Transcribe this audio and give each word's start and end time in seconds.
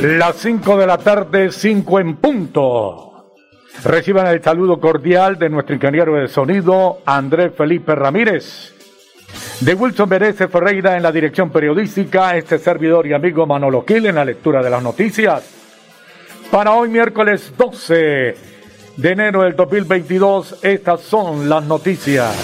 Las 0.00 0.36
5 0.36 0.76
de 0.76 0.86
la 0.86 0.96
tarde, 0.98 1.50
5 1.50 1.98
en 1.98 2.16
punto. 2.16 3.34
Reciban 3.82 4.28
el 4.28 4.40
saludo 4.40 4.78
cordial 4.78 5.36
de 5.36 5.50
nuestro 5.50 5.74
ingeniero 5.74 6.14
de 6.14 6.28
sonido, 6.28 7.00
Andrés 7.04 7.52
Felipe 7.56 7.96
Ramírez. 7.96 8.74
De 9.60 9.74
Wilson 9.74 10.08
Meneses 10.08 10.48
Ferreira 10.48 10.96
en 10.96 11.02
la 11.02 11.10
dirección 11.10 11.50
periodística, 11.50 12.36
este 12.36 12.60
servidor 12.60 13.08
y 13.08 13.12
amigo 13.12 13.44
Manolo 13.44 13.84
Quil 13.84 14.06
en 14.06 14.14
la 14.14 14.24
lectura 14.24 14.62
de 14.62 14.70
las 14.70 14.84
noticias. 14.84 15.42
Para 16.48 16.74
hoy, 16.74 16.88
miércoles 16.90 17.52
12 17.58 18.36
de 18.96 19.10
enero 19.10 19.42
del 19.42 19.56
2022, 19.56 20.60
estas 20.62 21.00
son 21.00 21.48
las 21.48 21.64
noticias. 21.64 22.36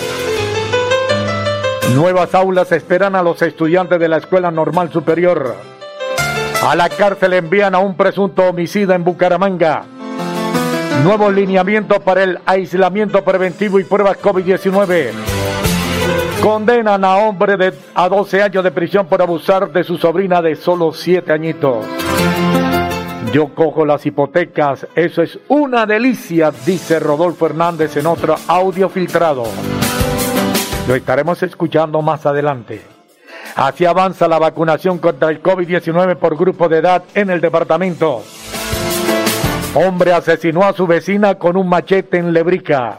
Nuevas 1.95 2.35
aulas 2.35 2.73
esperan 2.73 3.15
a 3.15 3.23
los 3.23 3.41
estudiantes 3.43 4.01
de 4.01 4.09
la 4.09 4.17
Escuela 4.17 4.51
Normal 4.51 4.91
Superior. 4.91 5.74
A 6.67 6.75
la 6.75 6.89
cárcel 6.89 7.35
envían 7.35 7.75
a 7.75 7.79
un 7.79 7.95
presunto 7.95 8.43
homicida 8.43 8.95
en 8.95 9.05
Bucaramanga. 9.05 9.85
Nuevos 11.03 11.35
lineamientos 11.35 11.99
para 11.99 12.23
el 12.23 12.39
aislamiento 12.47 13.23
preventivo 13.23 13.79
y 13.79 13.85
pruebas 13.85 14.17
COVID-19. 14.23 15.11
Condenan 16.43 17.05
a 17.05 17.17
hombre 17.17 17.59
de 17.59 17.75
a 17.95 18.09
12 18.09 18.43
años 18.43 18.65
de 18.65 18.71
prisión 18.71 19.07
por 19.07 19.21
abusar 19.21 19.73
de 19.73 19.85
su 19.85 19.99
sobrina 19.99 20.41
de 20.41 20.57
solo 20.57 20.95
7 20.95 21.31
añitos. 21.33 21.85
Yo 23.31 23.55
cojo 23.55 23.85
las 23.85 24.07
hipotecas, 24.07 24.87
eso 24.95 25.21
es 25.21 25.39
una 25.49 25.85
delicia, 25.85 26.51
dice 26.65 26.99
Rodolfo 26.99 27.45
Hernández 27.45 27.97
en 27.99 28.07
otro 28.07 28.37
audio 28.49 28.89
filtrado. 28.89 29.45
Lo 30.89 30.95
estaremos 30.95 31.43
escuchando 31.43 32.01
más 32.01 32.25
adelante. 32.25 32.94
Así 33.57 33.85
avanza 33.85 34.27
la 34.27 34.39
vacunación 34.39 34.99
contra 34.99 35.31
el 35.31 35.41
COVID-19 35.43 36.17
por 36.17 36.37
grupo 36.37 36.69
de 36.69 36.79
edad 36.79 37.05
en 37.15 37.31
el 37.31 37.41
departamento. 37.41 38.23
Hombre 39.75 40.13
asesinó 40.13 40.65
a 40.65 40.73
su 40.73 40.87
vecina 40.87 41.37
con 41.37 41.57
un 41.57 41.69
machete 41.69 42.19
en 42.19 42.33
Lebrica. 42.33 42.99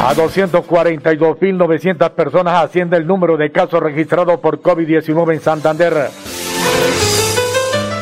A 0.00 0.14
242.900 0.14 2.10
personas 2.10 2.64
asciende 2.64 2.96
el 2.96 3.06
número 3.06 3.36
de 3.36 3.50
casos 3.50 3.82
registrados 3.82 4.38
por 4.40 4.62
COVID-19 4.62 5.34
en 5.34 5.40
Santander. 5.40 6.10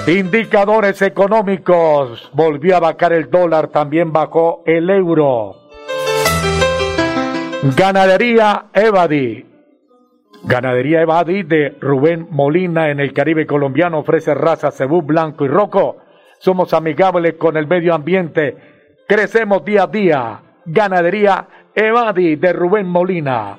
Indicadores 0.07 1.03
económicos. 1.03 2.31
Volvió 2.33 2.77
a 2.77 2.81
bajar 2.81 3.13
el 3.13 3.29
dólar, 3.31 3.69
también 3.69 4.13
bajó 4.13 4.63
el 4.65 4.91
euro. 4.91 5.57
Ganadería 7.77 8.67
Evadi. 8.73 9.56
Ganadería 10.47 11.03
Evadi 11.03 11.43
de 11.43 11.77
Rubén 11.81 12.29
Molina 12.31 12.89
en 12.89 13.01
el 13.01 13.13
Caribe 13.13 13.47
colombiano 13.47 13.99
ofrece 13.99 14.33
raza 14.33 14.71
cebú 14.71 15.03
blanco 15.03 15.45
y 15.45 15.49
roco. 15.49 15.97
Somos 16.39 16.73
amigables 16.73 17.35
con 17.35 17.57
el 17.57 17.67
medio 17.67 17.93
ambiente. 17.93 18.57
Crecemos 19.09 19.65
día 19.65 19.83
a 19.83 19.87
día. 19.89 20.41
Ganadería 20.65 21.49
Evadi 21.75 22.37
de 22.37 22.53
Rubén 22.53 22.87
Molina. 22.87 23.59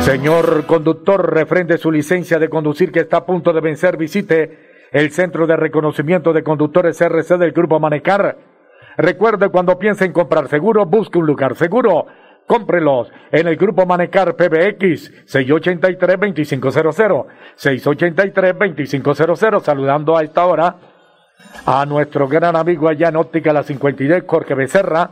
Señor 0.00 0.64
conductor, 0.64 1.34
refrende 1.34 1.76
su 1.76 1.92
licencia 1.92 2.38
de 2.38 2.48
conducir 2.48 2.90
que 2.90 3.00
está 3.00 3.18
a 3.18 3.26
punto 3.26 3.52
de 3.52 3.60
vencer. 3.60 3.98
Visite 3.98 4.88
el 4.92 5.10
Centro 5.10 5.46
de 5.46 5.56
Reconocimiento 5.56 6.32
de 6.32 6.42
Conductores 6.42 6.98
RC 6.98 7.36
del 7.36 7.52
Grupo 7.52 7.78
Manecar. 7.78 8.38
Recuerde 8.96 9.50
cuando 9.50 9.78
piense 9.78 10.06
en 10.06 10.14
comprar 10.14 10.48
seguro, 10.48 10.86
busque 10.86 11.18
un 11.18 11.26
lugar 11.26 11.54
seguro. 11.54 12.06
Cómprelos 12.46 13.10
en 13.32 13.48
el 13.48 13.56
Grupo 13.56 13.86
Manecar 13.86 14.36
PBX 14.36 15.26
683-2500. 15.26 17.26
683-2500. 17.58 19.62
Saludando 19.62 20.16
a 20.16 20.22
esta 20.22 20.46
hora 20.46 20.76
a 21.64 21.86
nuestro 21.86 22.28
gran 22.28 22.56
amigo 22.56 22.88
allá 22.88 23.08
en 23.08 23.16
Óptica 23.16 23.52
La 23.52 23.62
52, 23.62 24.22
Jorge 24.26 24.54
Becerra. 24.54 25.10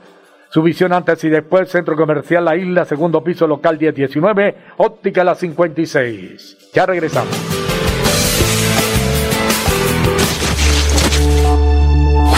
Su 0.50 0.62
visión 0.62 0.93
antes 0.93 1.25
y 1.25 1.31
después, 1.31 1.69
Centro 1.69 1.97
Comercial 1.97 2.45
La 2.45 2.56
Isla, 2.56 2.84
segundo 2.84 3.25
piso 3.25 3.49
local 3.49 3.78
1019, 3.78 4.56
Óptica 4.77 5.25
La 5.25 5.34
56. 5.34 6.71
Ya 6.72 6.87
regresamos. 6.87 7.65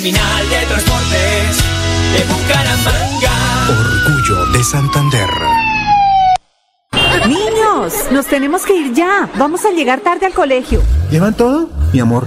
Terminal 0.00 0.48
de 0.48 0.66
Transportes 0.66 1.58
de 2.14 2.24
Bucaramanga. 2.32 3.34
Orgullo 3.68 4.46
de 4.46 4.64
Santander. 4.64 5.28
Niños, 7.28 8.10
nos 8.10 8.24
tenemos 8.24 8.64
que 8.64 8.76
ir 8.76 8.94
ya. 8.94 9.28
Vamos 9.36 9.66
a 9.66 9.72
llegar 9.72 10.00
tarde 10.00 10.24
al 10.24 10.32
colegio. 10.32 10.80
¿Llevan 11.10 11.34
todo? 11.34 11.68
Mi 11.92 12.00
amor, 12.00 12.26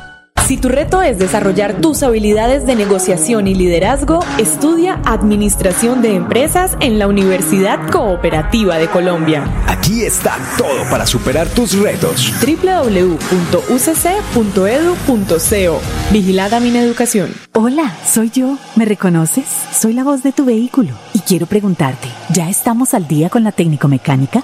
Si 0.45 0.57
tu 0.57 0.67
reto 0.67 1.01
es 1.01 1.17
desarrollar 1.17 1.75
tus 1.79 2.03
habilidades 2.03 2.65
de 2.65 2.75
negociación 2.75 3.47
y 3.47 3.55
liderazgo, 3.55 4.19
estudia 4.37 4.99
Administración 5.05 6.01
de 6.01 6.15
Empresas 6.15 6.75
en 6.81 6.99
la 6.99 7.07
Universidad 7.07 7.89
Cooperativa 7.89 8.77
de 8.77 8.89
Colombia. 8.89 9.45
Aquí 9.67 10.03
está 10.03 10.37
todo 10.57 10.83
para 10.89 11.05
superar 11.05 11.47
tus 11.47 11.77
retos. 11.79 12.33
www.ucc.edu.co 12.41 13.31
Vigilada 16.11 16.59
Mineducación. 16.59 17.33
Hola, 17.53 17.95
soy 18.05 18.29
yo. 18.31 18.57
¿Me 18.75 18.83
reconoces? 18.85 19.45
Soy 19.71 19.93
la 19.93 20.03
voz 20.03 20.21
de 20.23 20.33
tu 20.33 20.43
vehículo 20.43 20.93
y 21.13 21.19
quiero 21.19 21.45
preguntarte, 21.45 22.09
¿ya 22.29 22.49
estamos 22.49 22.93
al 22.93 23.07
día 23.07 23.29
con 23.29 23.43
la 23.43 23.51
técnico 23.53 23.87
mecánica? 23.87 24.43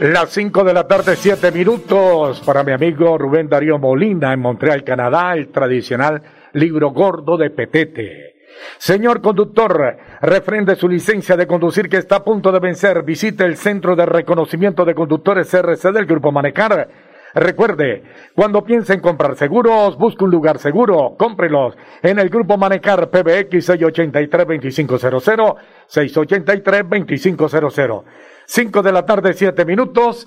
Las 0.00 0.30
5 0.30 0.64
de 0.64 0.72
la 0.72 0.88
tarde, 0.88 1.14
7 1.14 1.52
minutos 1.52 2.40
para 2.40 2.64
mi 2.64 2.72
amigo 2.72 3.18
Rubén 3.18 3.50
Darío 3.50 3.78
Molina 3.78 4.32
en 4.32 4.40
Montreal, 4.40 4.82
Canadá, 4.82 5.34
el 5.34 5.48
tradicional 5.48 6.22
libro 6.54 6.88
gordo 6.92 7.36
de 7.36 7.50
Petete. 7.50 8.34
Señor 8.78 9.20
conductor, 9.20 9.98
refrende 10.22 10.74
su 10.76 10.88
licencia 10.88 11.36
de 11.36 11.46
conducir 11.46 11.90
que 11.90 11.98
está 11.98 12.16
a 12.16 12.24
punto 12.24 12.50
de 12.50 12.60
vencer. 12.60 13.02
Visite 13.02 13.44
el 13.44 13.58
Centro 13.58 13.94
de 13.94 14.06
Reconocimiento 14.06 14.86
de 14.86 14.94
Conductores 14.94 15.50
CRC 15.50 15.92
del 15.92 16.06
Grupo 16.06 16.32
Manecar. 16.32 17.09
Recuerde, 17.34 18.02
cuando 18.34 18.64
piense 18.64 18.94
en 18.94 19.00
comprar 19.00 19.36
seguros, 19.36 19.96
busque 19.96 20.24
un 20.24 20.32
lugar 20.32 20.58
seguro, 20.58 21.14
cómprelos 21.16 21.76
en 22.02 22.18
el 22.18 22.28
Grupo 22.28 22.56
Manecar 22.56 23.10
PBX 23.10 23.70
683-2500, 23.70 25.54
683-2500. 25.88 28.02
5 28.46 28.82
de 28.82 28.92
la 28.92 29.06
tarde, 29.06 29.32
7 29.32 29.64
minutos. 29.64 30.26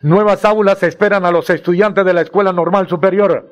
Nuevas 0.00 0.44
aulas 0.44 0.80
esperan 0.84 1.24
a 1.24 1.32
los 1.32 1.50
estudiantes 1.50 2.04
de 2.04 2.14
la 2.14 2.20
Escuela 2.20 2.52
Normal 2.52 2.88
Superior. 2.88 3.50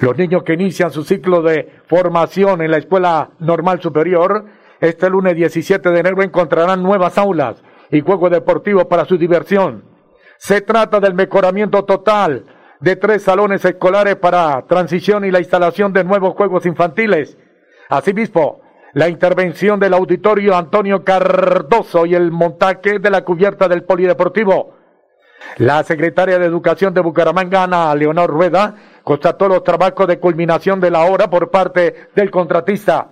Los 0.00 0.18
niños 0.18 0.42
que 0.42 0.54
inician 0.54 0.90
su 0.90 1.04
ciclo 1.04 1.40
de 1.40 1.72
formación 1.86 2.62
en 2.62 2.72
la 2.72 2.78
Escuela 2.78 3.30
Normal 3.38 3.80
Superior, 3.80 4.44
este 4.80 5.08
lunes 5.08 5.34
17 5.34 5.90
de 5.90 6.00
enero 6.00 6.22
encontrarán 6.22 6.82
nuevas 6.82 7.16
aulas 7.16 7.62
y 7.90 8.00
juegos 8.00 8.30
deportivos 8.30 8.84
para 8.86 9.06
su 9.06 9.16
diversión. 9.16 9.87
Se 10.38 10.60
trata 10.60 11.00
del 11.00 11.14
mejoramiento 11.14 11.84
total 11.84 12.44
de 12.78 12.94
tres 12.94 13.24
salones 13.24 13.64
escolares 13.64 14.16
para 14.16 14.62
transición 14.68 15.24
y 15.24 15.32
la 15.32 15.40
instalación 15.40 15.92
de 15.92 16.04
nuevos 16.04 16.34
juegos 16.34 16.64
infantiles. 16.64 17.36
Asimismo, 17.88 18.60
la 18.92 19.08
intervención 19.08 19.80
del 19.80 19.94
auditorio 19.94 20.56
Antonio 20.56 21.02
Cardoso 21.02 22.06
y 22.06 22.14
el 22.14 22.30
montaje 22.30 23.00
de 23.00 23.10
la 23.10 23.24
cubierta 23.24 23.66
del 23.66 23.82
polideportivo. 23.82 24.74
La 25.56 25.82
secretaria 25.82 26.38
de 26.38 26.46
Educación 26.46 26.94
de 26.94 27.00
Bucaramanga, 27.00 27.64
Ana 27.64 27.92
Leonor 27.96 28.30
Rueda, 28.30 28.76
constató 29.02 29.48
los 29.48 29.64
trabajos 29.64 30.06
de 30.06 30.20
culminación 30.20 30.78
de 30.78 30.92
la 30.92 31.04
obra 31.04 31.28
por 31.28 31.50
parte 31.50 32.10
del 32.14 32.30
contratista. 32.30 33.08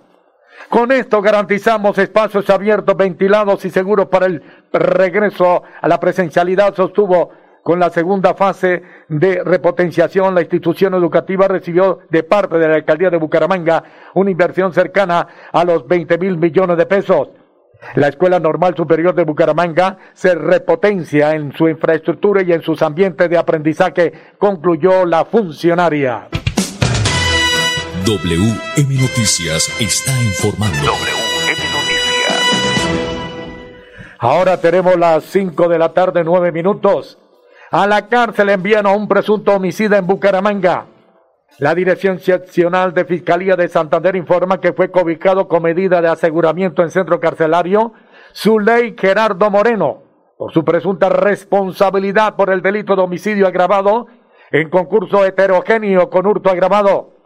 Con 0.69 0.91
esto 0.91 1.21
garantizamos 1.21 1.97
espacios 1.97 2.49
abiertos, 2.49 2.97
ventilados 2.97 3.63
y 3.65 3.69
seguros 3.69 4.07
para 4.07 4.25
el 4.25 4.43
regreso 4.73 5.63
a 5.81 5.87
la 5.87 5.99
presencialidad, 5.99 6.75
sostuvo 6.75 7.31
con 7.63 7.79
la 7.79 7.89
segunda 7.89 8.33
fase 8.33 8.81
de 9.09 9.43
repotenciación, 9.43 10.33
la 10.33 10.41
institución 10.41 10.93
educativa 10.93 11.47
recibió 11.49 11.99
de 12.09 12.23
parte 12.23 12.57
de 12.57 12.67
la 12.67 12.75
alcaldía 12.75 13.09
de 13.09 13.17
Bucaramanga 13.17 13.83
una 14.13 14.31
inversión 14.31 14.73
cercana 14.73 15.27
a 15.51 15.65
los 15.65 15.85
20 15.85 16.17
mil 16.17 16.37
millones 16.37 16.77
de 16.77 16.85
pesos. 16.85 17.29
La 17.95 18.07
Escuela 18.07 18.39
Normal 18.39 18.75
Superior 18.75 19.13
de 19.13 19.25
Bucaramanga 19.25 19.97
se 20.13 20.33
repotencia 20.33 21.33
en 21.33 21.51
su 21.53 21.67
infraestructura 21.67 22.41
y 22.41 22.53
en 22.53 22.61
sus 22.61 22.81
ambientes 22.81 23.29
de 23.29 23.37
aprendizaje, 23.37 24.13
concluyó 24.37 25.05
la 25.05 25.25
funcionaria. 25.25 26.29
WM 28.07 29.01
Noticias 29.01 29.67
está 29.81 30.13
informando. 30.23 30.93
Ahora 34.17 34.61
tenemos 34.61 34.95
las 34.95 35.25
5 35.25 35.67
de 35.67 35.77
la 35.77 35.91
tarde, 35.91 36.23
9 36.23 36.53
minutos. 36.53 37.19
A 37.69 37.85
la 37.85 38.07
cárcel 38.07 38.47
envían 38.47 38.85
a 38.85 38.91
un 38.91 39.09
presunto 39.09 39.53
homicida 39.53 39.97
en 39.97 40.07
Bucaramanga. 40.07 40.85
La 41.59 41.75
Dirección 41.75 42.19
Seccional 42.19 42.93
de 42.93 43.03
Fiscalía 43.03 43.57
de 43.57 43.67
Santander 43.67 44.15
informa 44.15 44.61
que 44.61 44.71
fue 44.71 44.89
cobijado 44.89 45.49
con 45.49 45.63
medida 45.63 46.01
de 46.01 46.07
aseguramiento 46.07 46.83
en 46.83 46.91
centro 46.91 47.19
carcelario 47.19 47.91
su 48.31 48.57
ley 48.57 48.95
Gerardo 48.97 49.51
Moreno 49.51 50.03
por 50.37 50.53
su 50.53 50.63
presunta 50.63 51.09
responsabilidad 51.09 52.37
por 52.37 52.51
el 52.51 52.61
delito 52.61 52.95
de 52.95 53.01
homicidio 53.01 53.47
agravado 53.47 54.07
en 54.51 54.69
concurso 54.69 55.25
heterogéneo 55.25 56.09
con 56.09 56.25
hurto 56.25 56.49
agravado. 56.49 57.16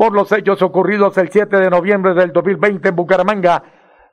Por 0.00 0.14
los 0.14 0.32
hechos 0.32 0.62
ocurridos 0.62 1.18
el 1.18 1.28
7 1.28 1.58
de 1.58 1.68
noviembre 1.68 2.14
del 2.14 2.32
2020 2.32 2.88
en 2.88 2.96
Bucaramanga, 2.96 3.62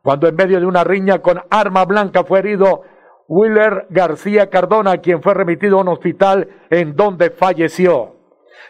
cuando 0.03 0.27
en 0.27 0.35
medio 0.35 0.59
de 0.59 0.65
una 0.65 0.83
riña 0.83 1.19
con 1.19 1.39
arma 1.49 1.85
blanca 1.85 2.25
fue 2.25 2.39
herido 2.39 2.81
Willer 3.29 3.85
García 3.89 4.49
Cardona, 4.49 4.97
quien 4.97 5.21
fue 5.21 5.33
remitido 5.33 5.77
a 5.77 5.83
un 5.83 5.87
hospital 5.87 6.49
en 6.69 6.93
donde 6.93 7.29
falleció. 7.29 8.17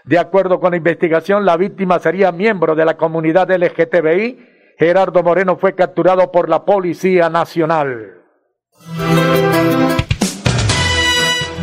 De 0.06 0.20
acuerdo 0.20 0.60
con 0.60 0.70
la 0.70 0.78
investigación, 0.78 1.44
la 1.44 1.58
víctima 1.58 1.98
sería 1.98 2.32
miembro 2.32 2.76
de 2.76 2.86
la 2.86 2.98
comunidad 2.98 3.50
LGTBI. 3.50 4.76
Gerardo 4.78 5.24
Moreno 5.24 5.58
fue 5.58 5.74
capturado 5.74 6.32
por 6.32 6.50
la 6.50 6.66
Policía 6.66 7.32
Nacional. 7.32 8.22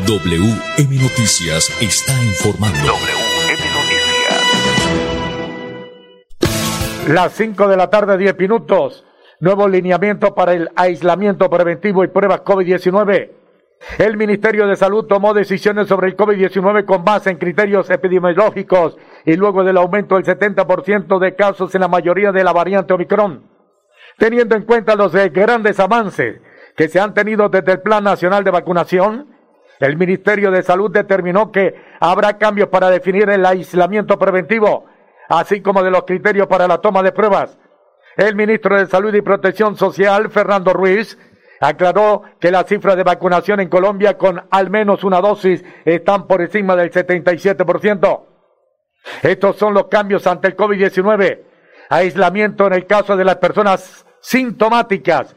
WM 0.09 1.01
Noticias 1.01 1.81
está 1.81 2.13
informando. 2.25 2.93
Las 7.09 7.33
5 7.33 7.69
de 7.69 7.77
la 7.77 7.91
tarde, 7.91 8.17
10 8.17 8.39
minutos. 8.39 9.05
Nuevo 9.39 9.69
lineamiento 9.69 10.35
para 10.35 10.55
el 10.55 10.71
aislamiento 10.75 11.51
preventivo 11.51 12.03
y 12.03 12.09
pruebas 12.09 12.43
COVID-19. 12.43 13.31
El 13.99 14.17
Ministerio 14.17 14.67
de 14.67 14.75
Salud 14.75 15.05
tomó 15.05 15.35
decisiones 15.35 15.87
sobre 15.87 16.09
el 16.09 16.17
COVID-19 16.17 16.87
con 16.87 17.05
base 17.05 17.29
en 17.29 17.37
criterios 17.37 17.91
epidemiológicos 17.91 18.97
y 19.27 19.37
luego 19.37 19.65
del 19.65 19.77
aumento 19.77 20.15
del 20.15 20.25
70% 20.25 21.19
de 21.19 21.35
casos 21.35 21.75
en 21.75 21.83
la 21.83 21.89
mayoría 21.89 22.33
de 22.33 22.43
la 22.43 22.55
variante 22.55 22.95
Omicron. 22.95 23.51
Teniendo 24.17 24.57
en 24.57 24.63
cuenta 24.63 24.97
los 24.97 25.13
grandes 25.13 25.79
avances 25.81 26.41
que 26.75 26.89
se 26.89 27.01
han 27.01 27.13
tenido 27.13 27.51
desde 27.51 27.73
el 27.73 27.83
Plan 27.83 28.03
Nacional 28.03 28.45
de 28.45 28.51
Vacunación, 28.51 29.27
el 29.79 29.99
Ministerio 29.99 30.51
de 30.51 30.63
Salud 30.63 30.91
determinó 30.91 31.53
que 31.53 31.75
habrá 32.01 32.39
cambios 32.39 32.71
para 32.71 32.89
definir 32.89 33.29
el 33.29 33.45
aislamiento 33.45 34.19
preventivo, 34.19 34.87
así 35.29 35.61
como 35.61 35.83
de 35.83 35.91
los 35.91 36.05
criterios 36.05 36.47
para 36.47 36.67
la 36.67 36.79
toma 36.79 37.03
de 37.03 37.13
pruebas. 37.13 37.59
El 38.17 38.37
ministro 38.37 38.79
de 38.79 38.87
Salud 38.87 39.13
y 39.15 39.23
Protección 39.23 39.77
Social, 39.77 40.31
Fernando 40.31 40.73
Ruiz, 40.73 41.19
aclaró 41.61 42.23
que 42.39 42.51
las 42.51 42.67
cifras 42.67 42.97
de 42.97 43.03
vacunación 43.03 43.61
en 43.61 43.69
Colombia 43.69 44.17
con 44.17 44.43
al 44.51 44.71
menos 44.71 45.03
una 45.05 45.21
dosis 45.21 45.65
están 45.85 46.27
por 46.27 46.43
encima 46.43 46.77
del 46.77 46.91
77%. 46.91 48.25
Estos 49.23 49.57
son 49.57 49.75
los 49.75 49.87
cambios 49.87 50.27
ante 50.27 50.49
el 50.49 50.57
COVID-19. 50.57 51.41
Aislamiento 51.91 52.67
en 52.67 52.75
el 52.75 52.87
caso 52.87 53.17
de 53.17 53.25
las 53.25 53.37
personas 53.37 54.07
sintomáticas, 54.21 55.37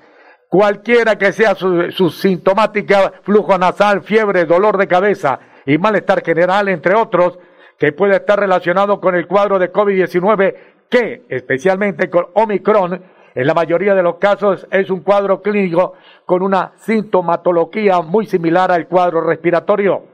cualquiera 0.50 1.18
que 1.18 1.34
sea 1.34 1.56
su, 1.56 2.10
sintomática, 2.10 3.14
flujo 3.24 3.58
nasal, 3.58 4.02
fiebre, 4.02 4.46
dolor 4.46 4.78
de 4.78 4.88
cabeza 4.88 5.40
y 5.66 5.78
malestar 5.78 6.24
general, 6.24 6.70
entre 6.70 6.96
otros, 6.96 7.38
que 7.78 7.92
puede 7.92 8.16
estar 8.16 8.40
relacionado 8.40 9.00
con 9.00 9.16
el 9.16 9.28
cuadro 9.28 9.60
de 9.60 9.72
COVID-19 9.72 10.56
que, 10.90 11.26
especialmente 11.30 12.10
con 12.10 12.28
Omicron, 12.34 13.02
en 13.36 13.46
la 13.46 13.54
mayoría 13.54 13.94
de 13.94 14.02
los 14.02 14.16
casos 14.16 14.68
es 14.72 14.90
un 14.90 15.02
cuadro 15.02 15.42
clínico 15.42 15.94
con 16.26 16.42
una 16.42 16.72
sintomatología 16.78 18.02
muy 18.02 18.26
similar 18.26 18.72
al 18.72 18.88
cuadro 18.88 19.22
respiratorio. 19.22 20.06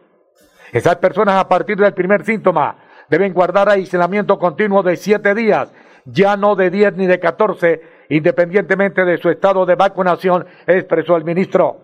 Esas 0.74 0.98
personas 0.98 1.36
a 1.36 1.48
partir 1.48 1.78
del 1.78 1.94
primer 1.94 2.26
síntoma 2.26 2.76
deben 3.08 3.34
guardar 3.34 3.70
aislamiento 3.70 4.38
continuo 4.38 4.84
de 4.84 4.98
siete 4.98 5.34
días, 5.36 5.72
ya 6.04 6.36
no 6.36 6.56
de 6.56 6.70
diez 6.70 6.94
ni 6.98 7.08
de 7.08 7.20
catorce, 7.20 7.82
independientemente 8.10 9.06
de 9.06 9.18
su 9.18 9.30
estado 9.30 9.66
de 9.66 9.76
vacunación, 9.76 10.46
expresó 10.68 11.16
el 11.16 11.24
ministro. 11.24 11.78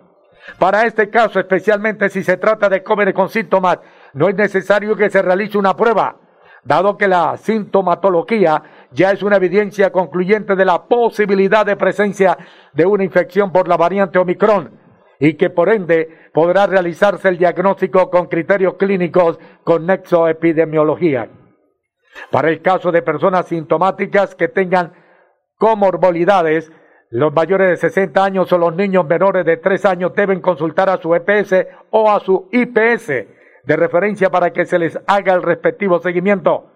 Para 0.58 0.86
este 0.86 1.10
caso, 1.10 1.40
especialmente 1.40 2.10
si 2.10 2.24
se 2.24 2.38
trata 2.38 2.68
de 2.68 2.84
jóvenes 2.84 3.14
con 3.14 3.30
síntomas, 3.30 3.80
no 4.14 4.30
es 4.30 4.36
necesario 4.36 4.96
que 4.96 5.10
se 5.10 5.22
realice 5.22 5.58
una 5.58 5.76
prueba 5.76 6.18
dado 6.64 6.98
que 6.98 7.08
la 7.08 7.38
sintomatología 7.38 8.62
ya 8.92 9.12
es 9.12 9.24
una 9.24 9.38
evidencia 9.38 9.92
concluyente 9.92 10.56
de 10.56 10.66
la 10.66 10.84
posibilidad 10.86 11.66
de 11.66 11.76
presencia 11.76 12.38
de 12.74 12.86
una 12.86 13.04
infección 13.04 13.52
por 13.52 13.68
la 13.68 13.78
variante 13.78 14.20
Omicron 14.20 14.72
y 15.20 15.34
que 15.34 15.50
por 15.50 15.70
ende 15.70 16.30
podrá 16.34 16.68
realizarse 16.68 17.28
el 17.28 17.38
diagnóstico 17.38 18.10
con 18.10 18.28
criterios 18.28 18.76
clínicos 18.76 19.40
con 19.64 19.86
nexo 19.86 20.28
epidemiología. 20.28 21.30
Para 22.32 22.50
el 22.50 22.62
caso 22.62 22.92
de 22.92 23.02
personas 23.02 23.48
sintomáticas 23.48 24.36
que 24.36 24.48
tengan 24.48 24.94
comorbilidades, 25.56 26.72
los 27.10 27.34
mayores 27.34 27.70
de 27.70 27.90
60 27.90 28.24
años 28.24 28.52
o 28.54 28.58
los 28.58 28.76
niños 28.76 29.06
menores 29.06 29.46
de 29.46 29.58
3 29.58 29.86
años 29.86 30.14
deben 30.16 30.42
consultar 30.42 30.90
a 30.90 30.98
su 30.98 31.14
EPS 31.16 31.68
o 31.90 32.12
a 32.12 32.20
su 32.20 32.48
IPS 32.52 33.39
de 33.70 33.76
referencia 33.76 34.32
para 34.32 34.52
que 34.52 34.66
se 34.66 34.80
les 34.80 34.98
haga 35.06 35.36
el 35.36 35.44
respectivo 35.44 36.00
seguimiento. 36.00 36.72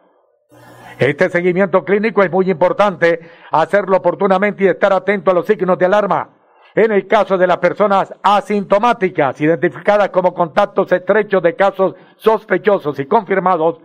Este 0.99 1.27
seguimiento 1.31 1.83
clínico 1.83 2.21
es 2.21 2.29
muy 2.29 2.51
importante, 2.51 3.19
hacerlo 3.49 3.97
oportunamente 3.97 4.63
y 4.63 4.67
estar 4.67 4.93
atento 4.93 5.31
a 5.31 5.33
los 5.33 5.47
signos 5.47 5.79
de 5.79 5.85
alarma. 5.85 6.29
En 6.75 6.91
el 6.91 7.07
caso 7.07 7.35
de 7.35 7.47
las 7.47 7.57
personas 7.57 8.13
asintomáticas, 8.21 9.41
identificadas 9.41 10.09
como 10.09 10.35
contactos 10.35 10.91
estrechos 10.91 11.41
de 11.41 11.55
casos 11.55 11.95
sospechosos 12.17 12.99
y 12.99 13.07
confirmados, 13.07 13.79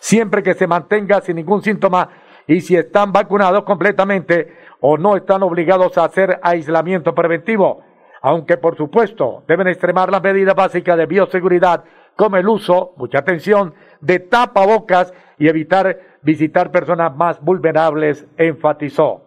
siempre 0.00 0.42
que 0.42 0.54
se 0.54 0.66
mantenga 0.66 1.20
sin 1.20 1.36
ningún 1.36 1.62
síntoma 1.62 2.08
y 2.48 2.62
si 2.62 2.74
están 2.74 3.12
vacunados 3.12 3.62
completamente 3.62 4.56
o 4.80 4.98
no 4.98 5.14
están 5.14 5.44
obligados 5.44 5.96
a 5.98 6.04
hacer 6.04 6.40
aislamiento 6.42 7.14
preventivo, 7.14 7.84
aunque 8.22 8.56
por 8.56 8.76
supuesto 8.76 9.44
deben 9.46 9.68
extremar 9.68 10.10
las 10.10 10.20
medidas 10.20 10.56
básicas 10.56 10.96
de 10.96 11.06
bioseguridad 11.06 11.84
como 12.20 12.36
el 12.36 12.50
uso, 12.50 12.92
mucha 12.98 13.20
atención, 13.20 13.72
de 14.02 14.18
tapabocas 14.18 15.14
y 15.38 15.48
evitar 15.48 16.18
visitar 16.20 16.70
personas 16.70 17.16
más 17.16 17.40
vulnerables, 17.40 18.26
enfatizó. 18.36 19.22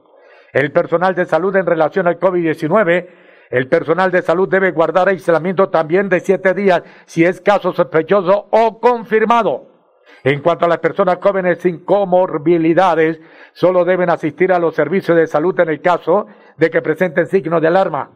El 0.52 0.72
personal 0.72 1.16
de 1.16 1.26
salud 1.26 1.56
en 1.56 1.66
relación 1.66 2.06
al 2.06 2.20
COVID-19, 2.20 3.08
el 3.50 3.68
personal 3.68 4.12
de 4.12 4.22
salud 4.22 4.48
debe 4.48 4.70
guardar 4.70 5.10
aislamiento 5.10 5.70
también 5.70 6.08
de 6.08 6.20
siete 6.20 6.54
días 6.54 6.84
si 7.06 7.26
es 7.26 7.42
caso 7.42 7.74
sospechoso 7.74 8.48
o 8.52 8.80
confirmado. 8.80 9.66
En 10.24 10.42
cuanto 10.42 10.66
a 10.66 10.70
las 10.70 10.78
personas 10.78 11.18
jóvenes 11.20 11.58
sin 11.64 11.84
comorbilidades, 11.84 13.20
solo 13.54 13.86
deben 13.86 14.12
asistir 14.12 14.54
a 14.54 14.60
los 14.60 14.76
servicios 14.76 15.18
de 15.18 15.26
salud 15.26 15.60
en 15.60 15.70
el 15.70 15.82
caso 15.82 16.28
de 16.58 16.70
que 16.70 16.84
presenten 16.84 17.26
signos 17.26 17.60
de 17.60 17.70
alarma. 17.70 18.12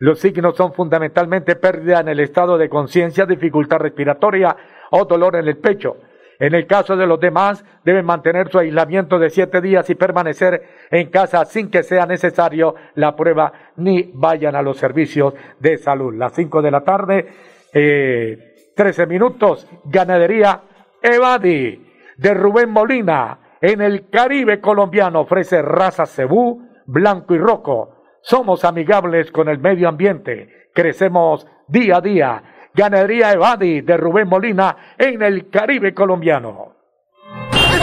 Los 0.00 0.18
signos 0.18 0.56
son 0.56 0.72
fundamentalmente 0.72 1.56
pérdida 1.56 2.00
en 2.00 2.08
el 2.08 2.20
estado 2.20 2.56
de 2.56 2.70
conciencia, 2.70 3.26
dificultad 3.26 3.80
respiratoria 3.80 4.56
o 4.92 5.04
dolor 5.04 5.36
en 5.36 5.46
el 5.46 5.58
pecho. 5.58 5.98
En 6.38 6.54
el 6.54 6.66
caso 6.66 6.96
de 6.96 7.06
los 7.06 7.20
demás, 7.20 7.62
deben 7.84 8.06
mantener 8.06 8.50
su 8.50 8.58
aislamiento 8.58 9.18
de 9.18 9.28
siete 9.28 9.60
días 9.60 9.90
y 9.90 9.94
permanecer 9.94 10.62
en 10.90 11.10
casa 11.10 11.44
sin 11.44 11.70
que 11.70 11.82
sea 11.82 12.06
necesario 12.06 12.76
la 12.94 13.14
prueba 13.14 13.52
ni 13.76 14.10
vayan 14.14 14.56
a 14.56 14.62
los 14.62 14.78
servicios 14.78 15.34
de 15.58 15.76
salud. 15.76 16.14
Las 16.14 16.32
cinco 16.32 16.62
de 16.62 16.70
la 16.70 16.80
tarde, 16.80 17.28
eh, 17.74 18.72
trece 18.74 19.04
minutos, 19.04 19.68
ganadería 19.84 20.62
Evadi 21.02 21.78
de 22.16 22.32
Rubén 22.32 22.70
Molina 22.70 23.38
en 23.60 23.82
el 23.82 24.08
Caribe 24.08 24.62
colombiano 24.62 25.20
ofrece 25.20 25.60
raza 25.60 26.06
cebú, 26.06 26.70
blanco 26.86 27.34
y 27.34 27.38
rojo 27.38 27.99
somos 28.22 28.64
amigables 28.64 29.30
con 29.30 29.48
el 29.48 29.58
medio 29.58 29.88
ambiente. 29.88 30.68
Crecemos 30.74 31.46
día 31.68 31.96
a 31.96 32.00
día. 32.00 32.42
Ganadería 32.74 33.32
Evadi 33.32 33.80
de 33.80 33.96
Rubén 33.96 34.28
Molina 34.28 34.76
en 34.96 35.22
el 35.22 35.48
Caribe 35.50 35.92
colombiano. 35.94 36.76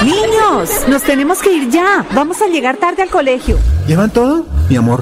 Niños, 0.03 0.87
nos 0.87 1.03
tenemos 1.03 1.41
que 1.41 1.51
ir 1.51 1.69
ya. 1.69 2.05
Vamos 2.13 2.41
a 2.41 2.47
llegar 2.47 2.77
tarde 2.77 3.01
al 3.01 3.09
colegio. 3.09 3.57
¿Llevan 3.87 4.11
todo? 4.11 4.45
Mi 4.69 4.75
amor, 4.75 5.01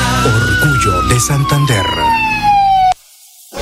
Orgullo 0.23 1.01
de 1.09 1.19
Santander. 1.19 2.30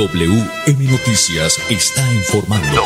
WM 0.00 0.90
Noticias 0.90 1.60
está 1.68 2.00
informando. 2.14 2.82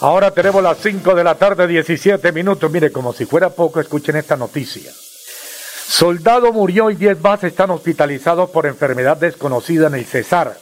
Ahora 0.00 0.32
tenemos 0.32 0.60
las 0.64 0.78
5 0.78 1.14
de 1.14 1.22
la 1.22 1.36
tarde, 1.36 1.68
17 1.68 2.32
minutos. 2.32 2.68
Mire, 2.72 2.90
como 2.90 3.12
si 3.12 3.24
fuera 3.24 3.50
poco, 3.50 3.78
escuchen 3.78 4.16
esta 4.16 4.36
noticia. 4.36 4.90
Soldado 4.90 6.52
murió 6.52 6.90
y 6.90 6.96
10 6.96 7.20
más 7.20 7.44
están 7.44 7.70
hospitalizados 7.70 8.50
por 8.50 8.66
enfermedad 8.66 9.16
desconocida 9.16 9.86
en 9.86 9.94
el 9.94 10.04
Cesar. 10.04 10.56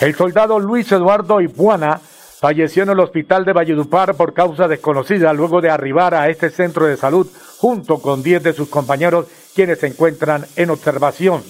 El 0.00 0.14
soldado 0.14 0.58
Luis 0.58 0.92
Eduardo 0.92 1.40
Ipuana 1.40 1.98
falleció 2.38 2.82
en 2.82 2.90
el 2.90 3.00
hospital 3.00 3.46
de 3.46 3.54
Valledupar 3.54 4.14
por 4.14 4.34
causa 4.34 4.68
desconocida 4.68 5.32
luego 5.32 5.62
de 5.62 5.70
arribar 5.70 6.14
a 6.14 6.28
este 6.28 6.50
centro 6.50 6.84
de 6.84 6.98
salud 6.98 7.26
junto 7.56 8.02
con 8.02 8.22
10 8.22 8.42
de 8.42 8.52
sus 8.52 8.68
compañeros 8.68 9.24
quienes 9.54 9.78
se 9.78 9.86
encuentran 9.86 10.44
en 10.54 10.68
observación. 10.68 11.42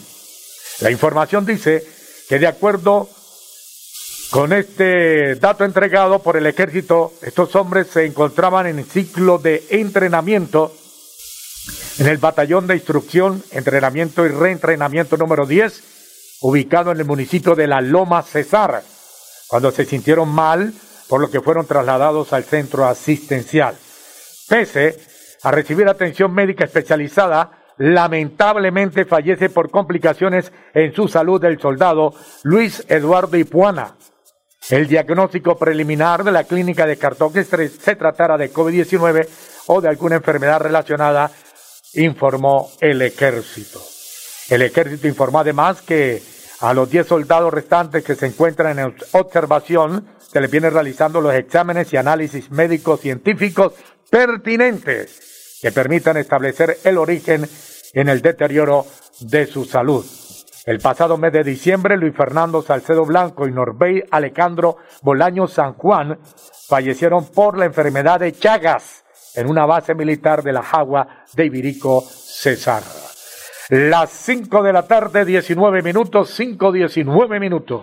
La 0.80 0.90
información 0.90 1.44
dice 1.44 1.84
que 2.28 2.38
de 2.38 2.46
acuerdo 2.46 3.08
con 4.30 4.52
este 4.52 5.34
dato 5.36 5.64
entregado 5.64 6.18
por 6.20 6.36
el 6.36 6.46
ejército, 6.46 7.12
estos 7.22 7.56
hombres 7.56 7.88
se 7.88 8.04
encontraban 8.04 8.66
en 8.66 8.84
ciclo 8.84 9.38
de 9.38 9.64
entrenamiento 9.70 10.72
en 11.98 12.06
el 12.06 12.18
batallón 12.18 12.66
de 12.66 12.76
instrucción, 12.76 13.42
entrenamiento 13.50 14.24
y 14.24 14.28
reentrenamiento 14.28 15.16
número 15.16 15.46
10, 15.46 16.38
ubicado 16.42 16.92
en 16.92 16.98
el 16.98 17.04
municipio 17.04 17.54
de 17.54 17.66
La 17.66 17.80
Loma 17.80 18.22
Cesar, 18.22 18.82
cuando 19.48 19.72
se 19.72 19.84
sintieron 19.84 20.28
mal, 20.28 20.72
por 21.08 21.20
lo 21.20 21.30
que 21.30 21.40
fueron 21.40 21.66
trasladados 21.66 22.32
al 22.32 22.44
centro 22.44 22.86
asistencial. 22.86 23.76
Pese 24.48 24.96
a 25.42 25.50
recibir 25.50 25.88
atención 25.88 26.32
médica 26.32 26.64
especializada, 26.64 27.50
lamentablemente 27.78 29.04
fallece 29.04 29.50
por 29.50 29.70
complicaciones 29.70 30.52
en 30.74 30.92
su 30.94 31.08
salud 31.08 31.42
el 31.44 31.60
soldado 31.60 32.14
Luis 32.42 32.84
Eduardo 32.88 33.36
Ipuana. 33.36 33.94
El 34.68 34.86
diagnóstico 34.86 35.56
preliminar 35.56 36.24
de 36.24 36.32
la 36.32 36.44
clínica 36.44 36.86
descartó 36.86 37.32
que 37.32 37.44
se 37.44 37.96
tratara 37.96 38.36
de 38.36 38.52
COVID-19 38.52 39.28
o 39.68 39.80
de 39.80 39.88
alguna 39.88 40.16
enfermedad 40.16 40.60
relacionada, 40.60 41.30
informó 41.94 42.70
el 42.80 43.00
ejército. 43.00 43.80
El 44.50 44.62
ejército 44.62 45.08
informó 45.08 45.40
además 45.40 45.80
que 45.82 46.22
a 46.60 46.74
los 46.74 46.90
10 46.90 47.06
soldados 47.06 47.54
restantes 47.54 48.04
que 48.04 48.14
se 48.14 48.26
encuentran 48.26 48.78
en 48.78 48.94
observación 49.12 50.06
se 50.18 50.40
les 50.40 50.50
viene 50.50 50.68
realizando 50.68 51.20
los 51.20 51.34
exámenes 51.34 51.92
y 51.92 51.96
análisis 51.96 52.50
médicos 52.50 53.00
científicos 53.00 53.72
pertinentes 54.10 55.38
que 55.61 55.73
permitan 55.73 56.16
establecer 56.16 56.79
el 56.85 56.99
origen 56.99 57.49
en 57.92 58.09
el 58.09 58.23
deterioro 58.23 58.87
de 59.21 59.47
su 59.47 59.64
salud. 59.64 60.05
El 60.66 60.81
pasado 60.81 61.16
mes 61.16 61.33
de 61.33 61.44
diciembre, 61.44 61.97
Luis 61.97 62.14
Fernando 62.14 62.61
Salcedo 62.62 63.07
Blanco 63.07 63.49
y 63.49 63.53
Norbey 63.53 64.03
Alejandro 64.11 64.77
Bolaño 65.03 65.47
San 65.47 65.75
Juan 65.75 66.18
fallecieron 66.68 67.27
por 67.27 67.57
la 67.57 67.64
enfermedad 67.64 68.21
de 68.21 68.33
Chagas 68.33 69.05
en 69.35 69.49
una 69.49 69.64
base 69.64 69.94
militar 69.94 70.42
de 70.42 70.53
la 70.53 70.62
Jagua 70.62 71.25
de 71.35 71.47
Ibirico, 71.47 72.03
Cesar. 72.03 72.83
Las 73.71 74.11
5 74.11 74.62
de 74.62 74.73
la 74.73 74.87
tarde, 74.87 75.25
19 75.25 75.83
minutos, 75.83 76.31
5, 76.35 76.73
19 76.73 77.40
minutos. 77.40 77.83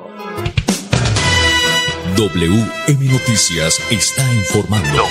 WM 2.16 3.12
Noticias 3.12 3.80
está 3.92 4.24
informando. 4.34 5.04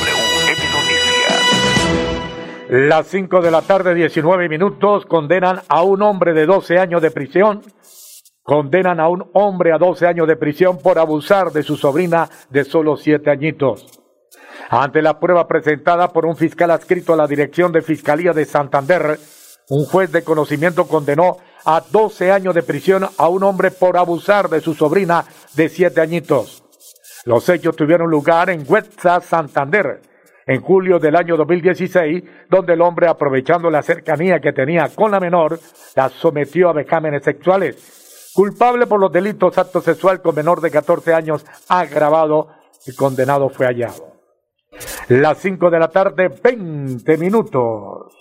Las 2.68 3.08
5 3.08 3.42
de 3.42 3.50
la 3.50 3.60
tarde, 3.60 3.94
19 3.94 4.48
minutos, 4.48 5.04
condenan 5.04 5.60
a 5.68 5.82
un 5.82 6.00
hombre 6.00 6.32
de 6.32 6.46
12 6.46 6.78
años 6.78 7.02
de 7.02 7.10
prisión. 7.10 7.60
Condenan 8.42 9.00
a 9.00 9.08
un 9.08 9.28
hombre 9.34 9.72
a 9.72 9.78
12 9.78 10.06
años 10.06 10.26
de 10.26 10.36
prisión 10.36 10.78
por 10.78 10.98
abusar 10.98 11.52
de 11.52 11.62
su 11.62 11.76
sobrina 11.76 12.28
de 12.48 12.64
solo 12.64 12.96
7 12.96 13.30
añitos. 13.30 14.00
Ante 14.70 15.02
la 15.02 15.20
prueba 15.20 15.46
presentada 15.46 16.08
por 16.08 16.24
un 16.24 16.36
fiscal 16.36 16.70
adscrito 16.70 17.12
a 17.12 17.16
la 17.16 17.26
Dirección 17.26 17.70
de 17.70 17.82
Fiscalía 17.82 18.32
de 18.32 18.46
Santander, 18.46 19.18
un 19.68 19.84
juez 19.84 20.10
de 20.10 20.24
conocimiento 20.24 20.88
condenó 20.88 21.36
a 21.66 21.82
12 21.90 22.32
años 22.32 22.54
de 22.54 22.62
prisión 22.62 23.06
a 23.18 23.28
un 23.28 23.42
hombre 23.42 23.72
por 23.72 23.98
abusar 23.98 24.48
de 24.48 24.62
su 24.62 24.72
sobrina 24.72 25.26
de 25.54 25.68
7 25.68 26.00
añitos. 26.00 26.64
Los 27.26 27.46
hechos 27.50 27.76
tuvieron 27.76 28.10
lugar 28.10 28.48
en 28.48 28.64
Huetza, 28.66 29.20
Santander, 29.20 30.00
en 30.46 30.60
julio 30.60 30.98
del 30.98 31.16
año 31.16 31.36
2016, 31.36 32.22
donde 32.50 32.74
el 32.74 32.80
hombre, 32.82 33.08
aprovechando 33.08 33.70
la 33.70 33.82
cercanía 33.82 34.40
que 34.40 34.52
tenía 34.52 34.88
con 34.94 35.10
la 35.10 35.20
menor, 35.20 35.58
la 35.96 36.08
sometió 36.08 36.68
a 36.68 36.72
vejámenes 36.72 37.24
sexuales. 37.24 38.30
Culpable 38.34 38.86
por 38.86 39.00
los 39.00 39.12
delitos 39.12 39.56
acto 39.58 39.80
sexual 39.80 40.20
con 40.20 40.34
menor 40.34 40.60
de 40.60 40.70
14 40.70 41.14
años 41.14 41.46
agravado 41.68 42.48
y 42.86 42.94
condenado 42.94 43.48
fue 43.48 43.66
hallado. 43.66 44.14
Las 45.08 45.38
5 45.38 45.70
de 45.70 45.78
la 45.78 45.88
tarde, 45.88 46.28
20 46.42 47.16
minutos. 47.16 48.12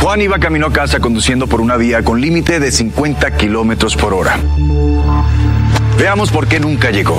Juan 0.00 0.20
iba 0.20 0.38
camino 0.38 0.66
a 0.68 0.72
casa 0.72 1.00
conduciendo 1.00 1.48
por 1.48 1.60
una 1.60 1.76
vía 1.76 2.04
con 2.04 2.20
límite 2.20 2.60
de 2.60 2.70
50 2.70 3.36
kilómetros 3.36 3.96
por 3.96 4.14
hora. 4.14 4.38
Veamos 5.98 6.30
por 6.30 6.46
qué 6.46 6.60
nunca 6.60 6.90
llegó. 6.90 7.18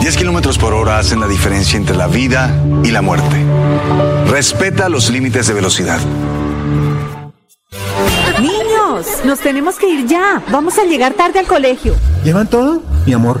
10 0.00 0.16
kilómetros 0.16 0.58
por 0.58 0.72
hora 0.72 0.98
hacen 0.98 1.20
la 1.20 1.26
diferencia 1.26 1.76
entre 1.76 1.96
la 1.96 2.06
vida 2.06 2.54
y 2.82 2.90
la 2.90 3.02
muerte. 3.02 3.44
Respeta 4.26 4.88
los 4.88 5.10
límites 5.10 5.46
de 5.46 5.54
velocidad. 5.54 6.00
Niños, 8.40 9.06
nos 9.24 9.40
tenemos 9.40 9.76
que 9.76 9.88
ir 9.88 10.06
ya. 10.06 10.42
Vamos 10.50 10.78
a 10.78 10.84
llegar 10.84 11.14
tarde 11.14 11.38
al 11.38 11.46
colegio. 11.46 11.94
¿Llevan 12.24 12.48
todo? 12.48 12.82
Mi 13.06 13.12
amor, 13.12 13.40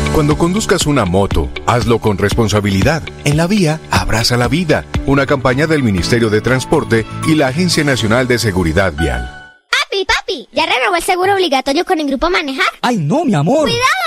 Cuando 0.13 0.37
conduzcas 0.37 0.87
una 0.87 1.05
moto, 1.05 1.49
hazlo 1.65 1.99
con 1.99 2.17
responsabilidad. 2.17 3.01
En 3.23 3.37
la 3.37 3.47
vía, 3.47 3.79
abraza 3.91 4.35
la 4.35 4.49
vida. 4.49 4.83
Una 5.05 5.25
campaña 5.25 5.67
del 5.67 5.83
Ministerio 5.83 6.29
de 6.29 6.41
Transporte 6.41 7.05
y 7.29 7.35
la 7.35 7.47
Agencia 7.47 7.85
Nacional 7.85 8.27
de 8.27 8.37
Seguridad 8.37 8.91
Vial. 8.91 9.23
Papi, 9.69 10.03
papi, 10.03 10.49
¿ya 10.51 10.65
renovó 10.65 10.97
el 10.97 11.03
seguro 11.03 11.33
obligatorio 11.33 11.85
con 11.85 11.97
el 12.01 12.07
grupo 12.07 12.29
Manejar? 12.29 12.67
Ay, 12.81 12.97
no, 12.97 13.23
mi 13.23 13.35
amor. 13.35 13.61
¡Cuidado! 13.69 14.00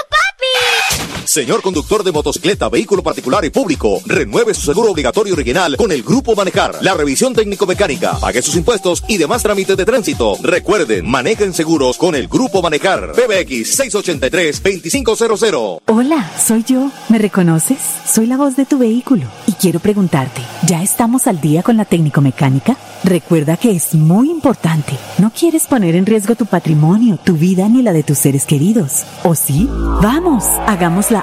Señor 1.35 1.63
conductor 1.63 2.05
de 2.05 2.13
motocicleta, 2.13 2.69
vehículo 2.69 3.03
particular 3.03 3.45
y 3.45 3.51
público, 3.51 4.01
renueve 4.07 4.55
su 4.55 4.61
seguro 4.61 4.93
obligatorio 4.93 5.35
original 5.35 5.77
con 5.77 5.91
el 5.91 6.05
Grupo 6.05 6.37
Manejar. 6.37 6.77
La 6.81 6.95
revisión 6.95 7.35
técnico-mecánica, 7.35 8.21
pague 8.21 8.41
sus 8.41 8.55
impuestos 8.55 9.03
y 9.09 9.17
demás 9.17 9.43
trámites 9.43 9.77
de 9.77 9.85
tránsito. 9.85 10.37
Recuerden, 10.41 11.11
manejen 11.11 11.53
seguros 11.53 11.99
con 11.99 12.15
el 12.15 12.29
Grupo 12.29 12.63
Manejar. 12.63 13.15
PBX 13.15 13.81
683-2500. 13.81 15.81
Hola, 15.87 16.31
soy 16.39 16.63
yo. 16.63 16.93
¿Me 17.09 17.19
reconoces? 17.19 17.81
Soy 18.07 18.29
la 18.29 18.37
voz 18.37 18.55
de 18.55 18.65
tu 18.65 18.79
vehículo 18.79 19.27
y 19.49 19.55
quiero 19.55 19.81
preguntarte, 19.81 20.41
¿ya 20.69 20.85
estamos 20.85 21.27
al 21.27 21.41
día 21.41 21.65
con 21.65 21.77
la 21.77 21.85
técnico 21.85 22.21
mecánica? 22.21 22.77
Recuerda 23.03 23.57
que 23.57 23.73
es 23.73 23.93
muy 23.93 24.31
importante. 24.31 24.97
No 25.19 25.31
quieres 25.31 25.67
poner 25.67 25.97
en 25.97 26.07
riesgo 26.07 26.37
tu 26.37 26.47
patrimonio, 26.47 27.19
tu 27.23 27.35
vida 27.35 27.69
ni 27.69 27.83
la 27.83 27.93
de 27.93 28.05
tus 28.05 28.19
seres 28.19 28.47
queridos. 28.47 29.03
¿O 29.25 29.35
sí? 29.35 29.69
Vamos, 30.01 30.45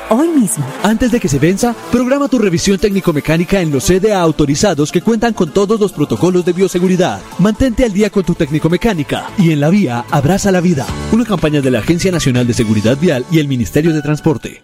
hoy 0.09 0.27
mismo. 0.29 0.65
Antes 0.83 1.11
de 1.11 1.19
que 1.19 1.29
se 1.29 1.39
venza, 1.39 1.75
programa 1.91 2.27
tu 2.27 2.39
revisión 2.39 2.77
técnico-mecánica 2.77 3.61
en 3.61 3.71
los 3.71 3.85
CDA 3.85 4.21
autorizados 4.21 4.91
que 4.91 5.01
cuentan 5.01 5.33
con 5.33 5.51
todos 5.51 5.79
los 5.79 5.91
protocolos 5.91 6.45
de 6.45 6.53
bioseguridad. 6.53 7.21
Mantente 7.39 7.85
al 7.85 7.93
día 7.93 8.09
con 8.09 8.23
tu 8.23 8.35
técnico-mecánica 8.35 9.27
y 9.37 9.51
en 9.51 9.59
la 9.59 9.69
vía 9.69 10.05
abraza 10.11 10.51
la 10.51 10.61
vida. 10.61 10.85
Una 11.11 11.25
campaña 11.25 11.61
de 11.61 11.71
la 11.71 11.79
Agencia 11.79 12.11
Nacional 12.11 12.47
de 12.47 12.53
Seguridad 12.53 12.97
Vial 12.97 13.25
y 13.31 13.39
el 13.39 13.47
Ministerio 13.47 13.93
de 13.93 14.01
Transporte. 14.01 14.63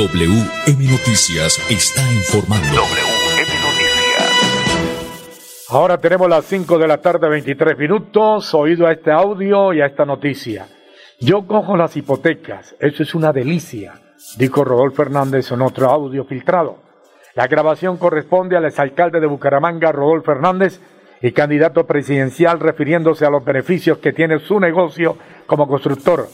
WM 0.00 0.90
Noticias 0.90 1.60
está 1.68 2.00
informando. 2.10 2.80
Ahora 5.68 5.98
tenemos 5.98 6.26
las 6.26 6.46
5 6.46 6.78
de 6.78 6.88
la 6.88 7.02
tarde, 7.02 7.28
23 7.28 7.76
minutos. 7.76 8.54
Oído 8.54 8.86
a 8.86 8.92
este 8.92 9.10
audio 9.10 9.74
y 9.74 9.82
a 9.82 9.86
esta 9.86 10.06
noticia. 10.06 10.68
Yo 11.20 11.46
cojo 11.46 11.76
las 11.76 11.98
hipotecas. 11.98 12.74
Eso 12.80 13.02
es 13.02 13.14
una 13.14 13.30
delicia, 13.30 14.00
dijo 14.38 14.64
Rodolfo 14.64 15.02
Fernández 15.02 15.52
en 15.52 15.60
otro 15.60 15.90
audio 15.90 16.24
filtrado. 16.24 16.78
La 17.34 17.46
grabación 17.46 17.98
corresponde 17.98 18.56
al 18.56 18.64
exalcalde 18.64 19.20
de 19.20 19.26
Bucaramanga, 19.26 19.92
Rodolfo 19.92 20.32
Fernández, 20.32 20.80
y 21.20 21.32
candidato 21.32 21.84
presidencial 21.84 22.58
refiriéndose 22.58 23.26
a 23.26 23.30
los 23.30 23.44
beneficios 23.44 23.98
que 23.98 24.14
tiene 24.14 24.38
su 24.38 24.58
negocio 24.60 25.18
como 25.46 25.68
constructor. 25.68 26.26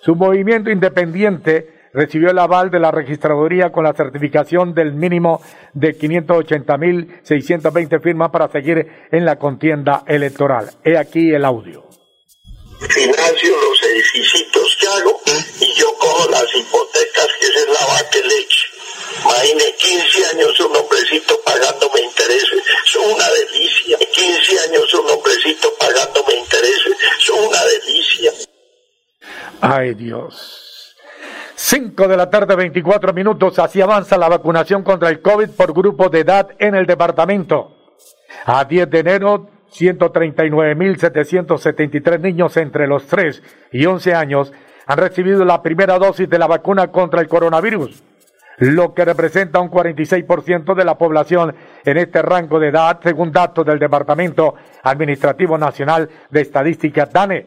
Su 0.00 0.16
movimiento 0.16 0.68
independiente 0.68 1.73
recibió 1.94 2.30
el 2.30 2.38
aval 2.38 2.70
de 2.70 2.80
la 2.80 2.90
registraduría 2.90 3.70
con 3.70 3.84
la 3.84 3.94
certificación 3.94 4.74
del 4.74 4.92
mínimo 4.92 5.40
de 5.72 5.96
580.620 5.96 8.02
firmas 8.02 8.30
para 8.30 8.48
seguir 8.48 8.86
en 9.10 9.24
la 9.24 9.36
contienda 9.36 10.02
electoral. 10.06 10.68
He 10.84 10.98
aquí 10.98 11.32
el 11.32 11.42
audio. 11.44 11.84
Financio 12.80 13.48
los 13.48 13.82
edificios 13.84 14.76
que 14.80 14.88
hago 14.88 15.20
y 15.60 15.72
yo 15.74 15.86
cojo 15.98 16.28
las 16.30 16.44
hipotecas 16.54 17.28
que 17.40 17.46
es 17.46 17.66
la 17.68 17.86
vaca 17.86 18.18
leche. 18.18 18.66
Imagínese 19.22 19.76
15 19.76 20.26
años 20.34 20.58
un 20.60 20.76
hombrecito 20.76 21.40
pagándome 21.46 22.00
intereses, 22.00 22.60
son 22.84 23.12
una 23.12 23.26
delicia. 23.30 23.96
15 23.98 24.58
años 24.68 24.92
un 24.94 25.08
hombrecito 25.10 25.72
pagándome 25.78 26.34
intereses, 26.34 26.96
son 27.20 27.44
una 27.44 27.64
delicia. 27.64 28.32
Ay 29.60 29.94
Dios. 29.94 30.73
5 31.56 32.08
de 32.08 32.16
la 32.16 32.30
tarde, 32.30 32.56
24 32.56 33.12
minutos. 33.12 33.58
Así 33.58 33.80
avanza 33.80 34.18
la 34.18 34.28
vacunación 34.28 34.82
contra 34.82 35.08
el 35.08 35.20
COVID 35.20 35.50
por 35.50 35.72
grupo 35.72 36.08
de 36.08 36.20
edad 36.20 36.48
en 36.58 36.74
el 36.74 36.86
departamento. 36.86 37.76
A 38.46 38.64
10 38.64 38.90
de 38.90 38.98
enero, 38.98 39.48
139.773 39.72 42.20
niños 42.20 42.56
entre 42.56 42.86
los 42.86 43.06
3 43.06 43.42
y 43.72 43.84
11 43.86 44.14
años 44.14 44.52
han 44.86 44.98
recibido 44.98 45.44
la 45.44 45.62
primera 45.62 45.98
dosis 45.98 46.28
de 46.28 46.38
la 46.38 46.46
vacuna 46.46 46.92
contra 46.92 47.20
el 47.20 47.28
coronavirus, 47.28 48.04
lo 48.58 48.94
que 48.94 49.04
representa 49.04 49.58
un 49.60 49.70
46% 49.70 50.74
de 50.74 50.84
la 50.84 50.98
población 50.98 51.54
en 51.84 51.96
este 51.96 52.22
rango 52.22 52.60
de 52.60 52.68
edad, 52.68 53.00
según 53.02 53.32
datos 53.32 53.64
del 53.64 53.78
Departamento 53.78 54.54
Administrativo 54.82 55.56
Nacional 55.58 56.10
de 56.30 56.42
Estadística 56.42 57.06
DANE. 57.06 57.46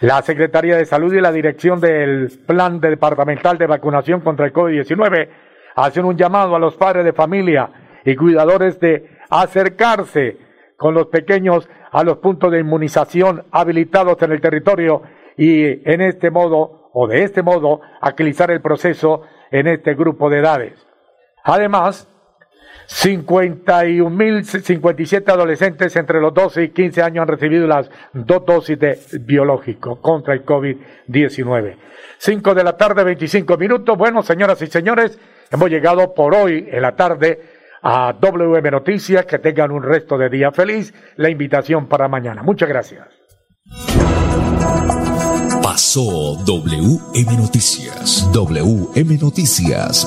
La 0.00 0.22
Secretaría 0.22 0.76
de 0.76 0.84
Salud 0.84 1.12
y 1.12 1.20
la 1.20 1.32
Dirección 1.32 1.80
del 1.80 2.30
Plan 2.46 2.80
Departamental 2.80 3.58
de 3.58 3.66
Vacunación 3.66 4.20
contra 4.20 4.46
el 4.46 4.52
COVID-19 4.52 5.28
hacen 5.74 6.04
un 6.04 6.16
llamado 6.16 6.54
a 6.54 6.58
los 6.58 6.76
padres 6.76 7.04
de 7.04 7.12
familia 7.12 7.70
y 8.04 8.14
cuidadores 8.16 8.78
de 8.80 9.18
acercarse 9.28 10.38
con 10.76 10.94
los 10.94 11.06
pequeños 11.06 11.68
a 11.90 12.04
los 12.04 12.18
puntos 12.18 12.52
de 12.52 12.60
inmunización 12.60 13.44
habilitados 13.50 14.20
en 14.22 14.32
el 14.32 14.40
territorio 14.40 15.02
y 15.36 15.90
en 15.90 16.00
este 16.00 16.30
modo 16.30 16.90
o 16.92 17.06
de 17.06 17.24
este 17.24 17.42
modo 17.42 17.80
agilizar 18.00 18.50
el 18.50 18.60
proceso 18.60 19.22
en 19.50 19.66
este 19.66 19.94
grupo 19.94 20.30
de 20.30 20.38
edades. 20.38 20.86
Además, 21.44 22.08
51.057 22.88 25.30
adolescentes 25.30 25.94
entre 25.96 26.20
los 26.20 26.32
12 26.32 26.62
y 26.64 26.68
15 26.70 27.02
años 27.02 27.22
han 27.22 27.28
recibido 27.28 27.66
las 27.66 27.90
dos 28.14 28.46
dosis 28.46 28.78
de 28.78 28.98
biológico 29.20 30.00
contra 30.00 30.32
el 30.32 30.42
COVID-19. 30.44 31.76
5 32.16 32.54
de 32.54 32.64
la 32.64 32.76
tarde, 32.76 33.04
25 33.04 33.58
minutos. 33.58 33.94
Bueno, 33.96 34.22
señoras 34.22 34.60
y 34.62 34.68
señores, 34.68 35.18
hemos 35.50 35.68
llegado 35.68 36.14
por 36.14 36.34
hoy 36.34 36.66
en 36.70 36.82
la 36.82 36.96
tarde 36.96 37.40
a 37.82 38.14
WM 38.18 38.70
Noticias. 38.70 39.26
Que 39.26 39.38
tengan 39.38 39.70
un 39.70 39.82
resto 39.82 40.16
de 40.16 40.30
día 40.30 40.50
feliz. 40.50 40.94
La 41.16 41.28
invitación 41.28 41.88
para 41.88 42.08
mañana. 42.08 42.42
Muchas 42.42 42.70
gracias. 42.70 43.06
Pasó 45.62 46.42
WM 46.44 47.36
Noticias. 47.36 48.30
WM 48.32 49.18
Noticias. 49.18 50.06